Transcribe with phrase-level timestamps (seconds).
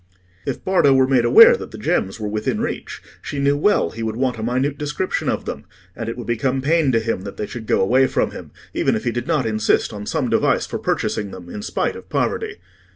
[0.47, 4.01] If Bardo were made aware that the gems were within reach, she knew well he
[4.01, 7.37] would want a minute description of them, and it would become pain to him that
[7.37, 10.65] they should go away from him, even if he did not insist on some device
[10.65, 12.55] for purchasing them in spite of poverty.